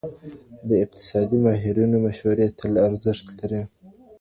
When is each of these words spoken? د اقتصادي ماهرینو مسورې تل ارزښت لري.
د 0.67 0.69
اقتصادي 0.83 1.37
ماهرینو 1.45 1.97
مسورې 2.05 2.45
تل 2.59 2.73
ارزښت 2.87 3.27
لري. 3.39 3.61